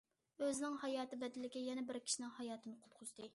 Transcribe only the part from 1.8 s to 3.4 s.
بىر كىشىنىڭ ھاياتىنى قۇتقۇزدى.